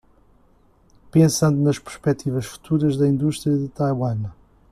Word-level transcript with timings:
Pensando 1.13 1.59
nas 1.61 1.77
perspectivas 1.85 2.47
futuras 2.47 2.97
da 2.97 3.07
indústria 3.07 3.55
de 3.55 3.67
Taiwan 3.67 4.19